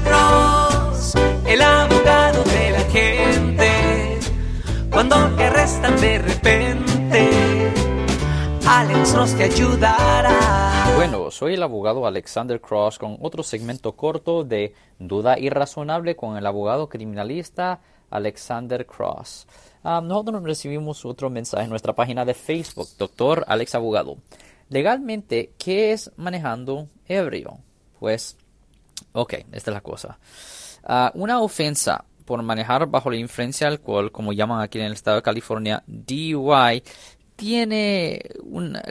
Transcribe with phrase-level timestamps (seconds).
[0.00, 1.14] Cross,
[1.46, 4.18] el abogado de la gente.
[4.90, 5.50] Cuando te
[6.00, 7.72] de repente,
[8.66, 10.92] Alex Cross te ayudará.
[10.96, 16.46] Bueno, soy el abogado Alexander Cross con otro segmento corto de Duda Irrazonable con el
[16.46, 17.80] abogado criminalista
[18.10, 19.46] Alexander Cross.
[19.82, 24.18] Ah, nosotros recibimos otro mensaje en nuestra página de Facebook, Doctor Alex Abogado.
[24.68, 27.58] Legalmente, ¿qué es manejando ebrio?
[27.98, 28.36] Pues,
[29.12, 30.18] ok, esta es la cosa.
[30.84, 34.92] Ah, una ofensa por manejar bajo la influencia de alcohol, como llaman aquí en el
[34.92, 36.82] estado de California, DUI,
[37.36, 38.82] tiene una,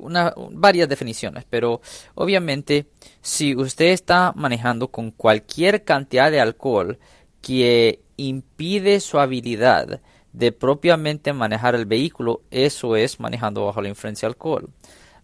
[0.00, 1.80] una, varias definiciones, pero
[2.14, 2.86] obviamente
[3.20, 6.98] si usted está manejando con cualquier cantidad de alcohol
[7.40, 10.00] que impide su habilidad
[10.32, 14.68] de propiamente manejar el vehículo, eso es manejando bajo la influencia de alcohol.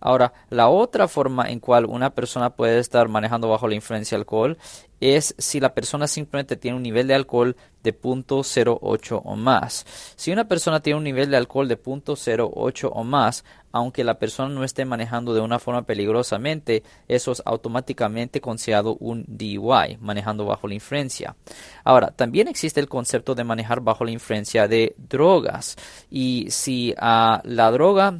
[0.03, 4.23] Ahora, la otra forma en cual una persona puede estar manejando bajo la influencia de
[4.23, 4.59] alcohol
[5.01, 9.85] es si la persona simplemente tiene un nivel de alcohol de 0.08 o más.
[10.15, 14.55] Si una persona tiene un nivel de alcohol de 0.08 o más, aunque la persona
[14.55, 20.69] no esté manejando de una forma peligrosamente, eso es automáticamente considerado un DUI, manejando bajo
[20.69, 21.35] la influencia.
[21.83, 25.77] Ahora, también existe el concepto de manejar bajo la influencia de drogas.
[26.11, 28.19] Y si a la droga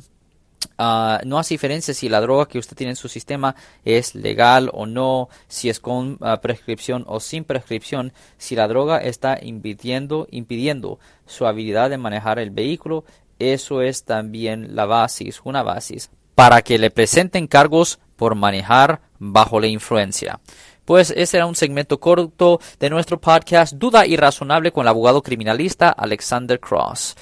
[0.79, 4.71] Ah, no hace diferencia si la droga que usted tiene en su sistema es legal
[4.73, 10.27] o no, si es con ah, prescripción o sin prescripción, si la droga está impidiendo,
[10.31, 13.05] impidiendo su habilidad de manejar el vehículo,
[13.39, 15.99] eso es también la base, una base
[16.35, 20.41] para que le presenten cargos por manejar bajo la influencia.
[20.85, 25.91] Pues ese era un segmento corto de nuestro podcast Duda Irrazonable con el abogado criminalista
[25.91, 27.15] Alexander Cross.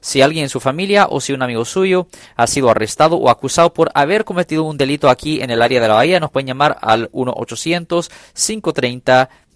[0.00, 3.74] Si alguien en su familia o si un amigo suyo ha sido arrestado o acusado
[3.74, 6.78] por haber cometido un delito aquí en el área de la Bahía, nos pueden llamar
[6.80, 7.10] al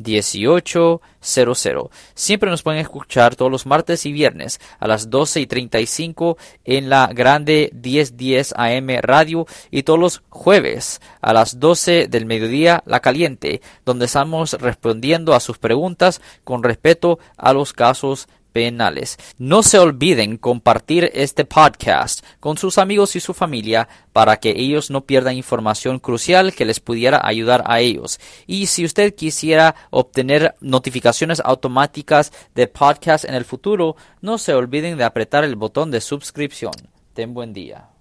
[0.03, 1.91] 1-800-530-1800.
[2.15, 6.89] Siempre nos pueden escuchar todos los martes y viernes a las 12 y 35 en
[6.89, 13.01] la grande 1010 AM radio y todos los jueves a las 12 del mediodía la
[13.01, 19.19] caliente, donde estamos respondiendo a sus preguntas con respeto a los casos penales.
[19.39, 24.91] No se olviden compartir este podcast con sus amigos y su familia para que ellos
[24.91, 28.21] no pierdan información crucial que les pudiera ayudar a ellos.
[28.47, 34.99] Y si usted quisiera obtener notificaciones automáticas de podcast en el futuro, no se olviden
[34.99, 36.73] de apretar el botón de suscripción.
[37.15, 37.92] Ten buen día.